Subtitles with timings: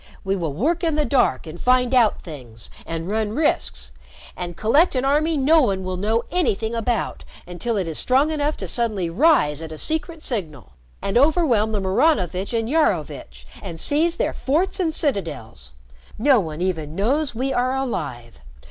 [0.23, 3.91] We will work in the dark and find out things and run risks
[4.35, 8.57] and collect an army no one will know anything about until it is strong enough
[8.57, 10.71] to suddenly rise at a secret signal,
[11.03, 15.69] and overwhelm the Maranovitch and Iarovitch, and seize their forts and citadels.
[16.17, 18.39] No one even knows we are alive.